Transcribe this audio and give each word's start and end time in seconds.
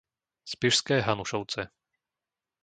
Spišské 0.53 0.97
Hanušovce 1.07 1.61